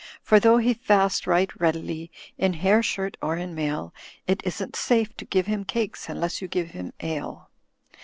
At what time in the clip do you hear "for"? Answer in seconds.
0.23-0.39